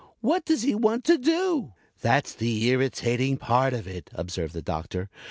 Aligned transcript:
"What 0.21 0.45
does 0.45 0.63
he 0.63 0.73
want 0.73 1.03
to 1.03 1.17
do?" 1.19 1.73
"That's 2.01 2.33
the 2.33 2.63
irritating 2.69 3.37
part 3.37 3.73
of 3.73 3.85
it," 3.87 4.09
observed 4.15 4.55
the 4.55 4.61
Doctor. 4.63 5.11